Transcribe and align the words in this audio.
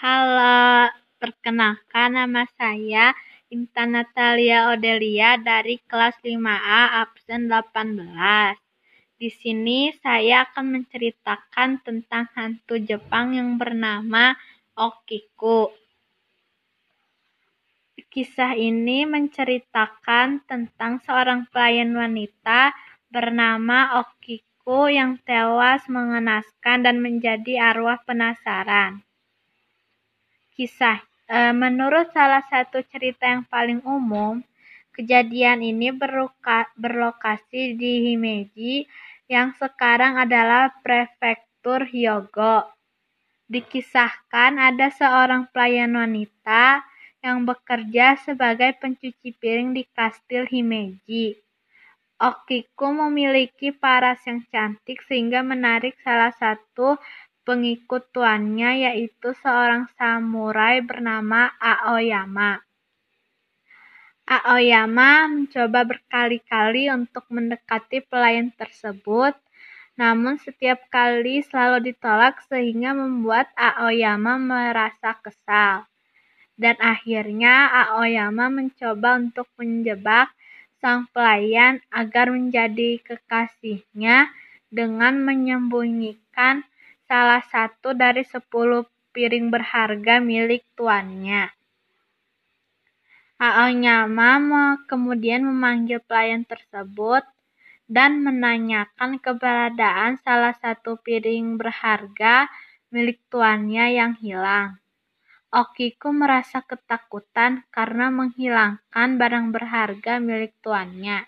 Halo, 0.00 0.88
perkenalkan 1.20 2.16
nama 2.16 2.48
saya 2.56 3.12
Intan 3.52 3.92
Natalia 3.92 4.72
Odelia 4.72 5.36
dari 5.36 5.76
kelas 5.76 6.16
5A 6.24 7.04
absen 7.04 7.52
18. 7.52 8.56
Di 9.20 9.28
sini 9.28 9.92
saya 9.92 10.48
akan 10.48 10.80
menceritakan 10.80 11.84
tentang 11.84 12.32
hantu 12.32 12.80
Jepang 12.80 13.36
yang 13.36 13.60
bernama 13.60 14.32
Okiku. 14.72 15.68
Kisah 18.08 18.56
ini 18.56 19.04
menceritakan 19.04 20.48
tentang 20.48 21.04
seorang 21.04 21.44
pelayan 21.52 21.92
wanita 21.92 22.72
bernama 23.12 24.00
Okiku 24.00 24.88
yang 24.88 25.20
tewas 25.28 25.84
mengenaskan 25.92 26.88
dan 26.88 27.04
menjadi 27.04 27.76
arwah 27.76 28.00
penasaran 28.08 29.04
kisah. 30.60 31.00
E, 31.24 31.56
menurut 31.56 32.12
salah 32.12 32.44
satu 32.44 32.84
cerita 32.92 33.24
yang 33.24 33.48
paling 33.48 33.80
umum, 33.88 34.44
kejadian 34.92 35.64
ini 35.64 35.88
beruka, 35.88 36.68
berlokasi 36.76 37.80
di 37.80 38.12
Himeji 38.12 38.84
yang 39.24 39.56
sekarang 39.56 40.20
adalah 40.20 40.68
prefektur 40.84 41.88
Hyogo. 41.88 42.68
Dikisahkan 43.48 44.60
ada 44.60 44.92
seorang 44.92 45.48
pelayan 45.48 45.96
wanita 45.96 46.84
yang 47.24 47.48
bekerja 47.48 48.20
sebagai 48.20 48.76
pencuci 48.76 49.32
piring 49.40 49.72
di 49.72 49.88
kastil 49.96 50.44
Himeji. 50.44 51.40
Okiku 52.20 52.92
memiliki 52.92 53.72
paras 53.72 54.20
yang 54.28 54.44
cantik 54.52 55.00
sehingga 55.08 55.40
menarik 55.40 55.96
salah 56.04 56.36
satu 56.36 57.00
pengikut 57.44 58.08
tuannya 58.12 58.90
yaitu 58.90 59.32
seorang 59.40 59.88
samurai 59.96 60.84
bernama 60.84 61.50
Aoyama. 61.56 62.60
Aoyama 64.30 65.26
mencoba 65.26 65.82
berkali-kali 65.82 66.86
untuk 66.94 67.26
mendekati 67.34 67.98
pelayan 68.06 68.54
tersebut, 68.54 69.34
namun 69.98 70.38
setiap 70.38 70.86
kali 70.86 71.42
selalu 71.42 71.90
ditolak 71.90 72.38
sehingga 72.46 72.94
membuat 72.94 73.50
Aoyama 73.58 74.38
merasa 74.38 75.18
kesal. 75.18 75.90
Dan 76.54 76.78
akhirnya 76.78 77.72
Aoyama 77.72 78.52
mencoba 78.52 79.18
untuk 79.18 79.50
menjebak 79.58 80.30
sang 80.78 81.10
pelayan 81.10 81.82
agar 81.92 82.30
menjadi 82.30 83.02
kekasihnya 83.02 84.30
dengan 84.70 85.20
menyembunyikan 85.20 86.62
salah 87.10 87.42
satu 87.42 87.90
dari 87.90 88.22
sepuluh 88.22 88.86
piring 89.10 89.50
berharga 89.50 90.22
milik 90.22 90.62
tuannya. 90.78 91.50
Aonyama 93.42 94.86
kemudian 94.86 95.42
memanggil 95.42 95.98
pelayan 96.06 96.46
tersebut 96.46 97.26
dan 97.90 98.22
menanyakan 98.22 99.18
keberadaan 99.18 100.22
salah 100.22 100.54
satu 100.54 101.02
piring 101.02 101.58
berharga 101.58 102.46
milik 102.94 103.18
tuannya 103.26 103.90
yang 103.90 104.14
hilang. 104.22 104.78
Okiku 105.50 106.14
merasa 106.14 106.62
ketakutan 106.62 107.66
karena 107.74 108.06
menghilangkan 108.14 109.18
barang 109.18 109.50
berharga 109.50 110.22
milik 110.22 110.54
tuannya. 110.62 111.26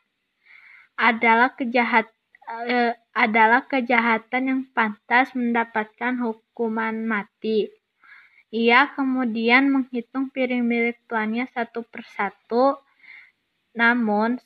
Adalah 0.94 1.58
kejahat 1.58 2.06
uh, 2.06 2.21
adalah 3.12 3.64
kejahatan 3.66 4.42
yang 4.48 4.62
pantas 4.74 5.32
mendapatkan 5.32 6.18
hukuman 6.20 7.06
mati. 7.06 7.70
Ia 8.52 8.92
kemudian 8.92 9.72
menghitung 9.72 10.28
piring 10.28 10.60
milik 10.66 11.00
tuannya 11.08 11.48
satu 11.48 11.80
persatu, 11.88 12.76
namun 13.72 14.36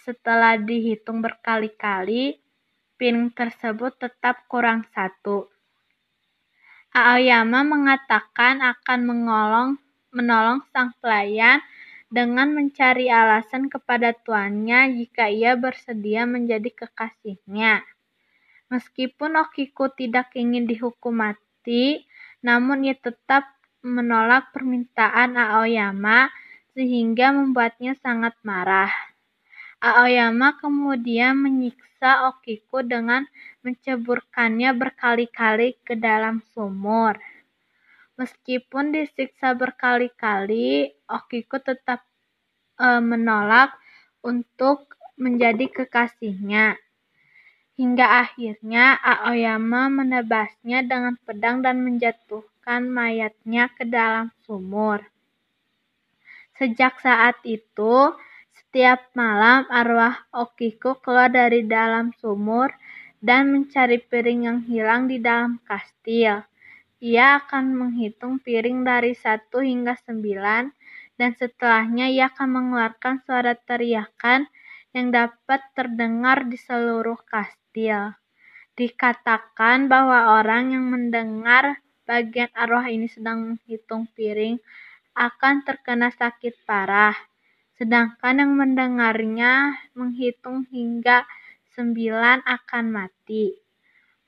setelah 0.00 0.56
dihitung 0.56 1.20
berkali-kali, 1.20 2.40
piring 2.96 3.28
tersebut 3.36 4.00
tetap 4.00 4.48
kurang 4.48 4.88
satu. 4.96 5.52
Aoyama 6.96 7.60
mengatakan 7.64 8.64
akan 8.64 9.00
mengolong, 9.04 9.70
menolong 10.12 10.64
sang 10.72 10.96
pelayan 11.00 11.60
dengan 12.12 12.52
mencari 12.52 13.08
alasan 13.08 13.72
kepada 13.72 14.12
tuannya 14.12 15.00
jika 15.00 15.32
ia 15.32 15.56
bersedia 15.56 16.28
menjadi 16.28 16.68
kekasihnya. 16.68 17.80
Meskipun 18.68 19.40
Okiku 19.40 19.88
tidak 19.96 20.36
ingin 20.36 20.68
dihukum 20.68 21.24
mati, 21.24 22.04
namun 22.44 22.84
ia 22.84 22.96
tetap 22.96 23.48
menolak 23.80 24.52
permintaan 24.52 25.40
Aoyama 25.40 26.28
sehingga 26.76 27.32
membuatnya 27.32 27.96
sangat 28.00 28.36
marah. 28.44 28.92
Aoyama 29.82 30.60
kemudian 30.62 31.34
menyiksa 31.40 32.28
Okiku 32.30 32.86
dengan 32.86 33.26
menceburkannya 33.66 34.70
berkali-kali 34.76 35.80
ke 35.82 35.98
dalam 35.98 36.44
sumur. 36.54 37.18
Meskipun 38.22 38.94
disiksa 38.94 39.50
berkali-kali, 39.58 40.94
Okiku 41.10 41.58
tetap 41.58 42.06
e, 42.78 43.02
menolak 43.02 43.74
untuk 44.22 44.94
menjadi 45.18 45.66
kekasihnya. 45.66 46.78
Hingga 47.74 48.06
akhirnya 48.22 48.94
Aoyama 49.02 49.90
menebasnya 49.90 50.86
dengan 50.86 51.18
pedang 51.26 51.66
dan 51.66 51.82
menjatuhkan 51.82 52.86
mayatnya 52.86 53.66
ke 53.74 53.90
dalam 53.90 54.30
sumur. 54.46 55.02
Sejak 56.62 57.02
saat 57.02 57.42
itu, 57.42 58.14
setiap 58.54 59.10
malam 59.18 59.66
arwah 59.66 60.30
Okiku 60.30 61.02
keluar 61.02 61.26
dari 61.26 61.66
dalam 61.66 62.14
sumur 62.22 62.70
dan 63.18 63.50
mencari 63.50 63.98
piring 63.98 64.46
yang 64.46 64.58
hilang 64.62 65.10
di 65.10 65.18
dalam 65.18 65.58
kastil. 65.66 66.46
Ia 67.02 67.42
akan 67.42 67.74
menghitung 67.74 68.38
piring 68.38 68.86
dari 68.86 69.10
satu 69.18 69.58
hingga 69.58 69.98
sembilan, 69.98 70.70
dan 71.18 71.34
setelahnya 71.34 72.06
ia 72.06 72.30
akan 72.30 72.48
mengeluarkan 72.48 73.26
suara 73.26 73.58
teriakan 73.58 74.46
yang 74.94 75.10
dapat 75.10 75.66
terdengar 75.74 76.46
di 76.46 76.54
seluruh 76.54 77.18
kastil. 77.26 78.14
Dikatakan 78.78 79.90
bahwa 79.90 80.38
orang 80.38 80.78
yang 80.78 80.86
mendengar 80.94 81.82
bagian 82.06 82.54
arwah 82.54 82.86
ini 82.86 83.10
sedang 83.10 83.58
menghitung 83.58 84.06
piring 84.14 84.62
akan 85.18 85.66
terkena 85.66 86.14
sakit 86.14 86.62
parah, 86.62 87.18
sedangkan 87.82 88.46
yang 88.46 88.52
mendengarnya 88.54 89.74
menghitung 89.98 90.70
hingga 90.70 91.26
sembilan 91.74 92.46
akan 92.46 92.84
mati. 92.94 93.58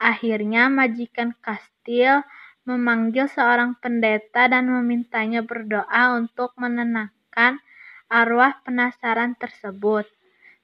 Akhirnya 0.03 0.67
majikan 0.69 1.33
kastil 1.39 2.27
memanggil 2.65 3.29
seorang 3.29 3.77
pendeta 3.77 4.49
dan 4.49 4.73
memintanya 4.73 5.45
berdoa 5.45 6.17
untuk 6.17 6.57
menenangkan 6.57 7.61
arwah 8.09 8.57
penasaran 8.65 9.37
tersebut. 9.37 10.09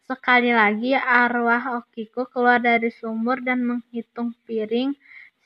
Sekali 0.09 0.50
lagi 0.50 0.97
arwah 0.97 1.78
Okiku 1.84 2.27
keluar 2.33 2.59
dari 2.59 2.91
sumur 2.91 3.44
dan 3.44 3.62
menghitung 3.62 4.34
piring. 4.49 4.97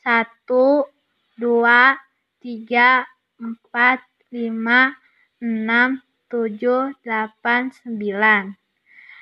Satu, 0.00 0.88
dua, 1.36 1.98
tiga, 2.40 3.04
empat, 3.36 4.00
lima, 4.32 4.94
enam, 5.42 6.00
tujuh, 6.32 6.96
delapan, 7.04 7.74
sembilan. 7.74 8.56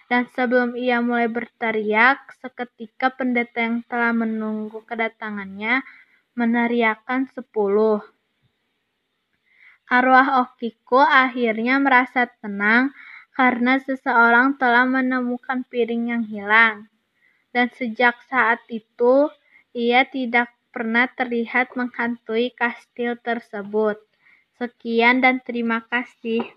Dan 0.07 0.29
sebelum 0.37 0.77
ia 0.77 1.01
mulai 1.01 1.27
berteriak, 1.27 2.37
seketika 2.37 3.09
pendeta 3.17 3.65
yang 3.65 3.81
telah 3.89 4.13
menunggu 4.13 4.85
kedatangannya 4.85 5.81
meneriakkan 6.33 7.29
sepuluh. 7.33 8.01
Arwah 9.93 10.49
Okiku 10.49 11.05
akhirnya 11.05 11.77
merasa 11.77 12.25
tenang 12.41 12.97
karena 13.37 13.77
seseorang 13.77 14.57
telah 14.57 14.89
menemukan 14.89 15.65
piring 15.69 16.17
yang 16.17 16.25
hilang. 16.25 16.89
Dan 17.53 17.69
sejak 17.77 18.17
saat 18.33 18.65
itu, 18.73 19.29
ia 19.77 20.09
tidak 20.09 20.49
pernah 20.73 21.05
terlihat 21.13 21.77
menghantui 21.77 22.57
kastil 22.57 23.21
tersebut. 23.21 24.01
Sekian 24.57 25.21
dan 25.21 25.45
terima 25.45 25.85
kasih. 25.85 26.49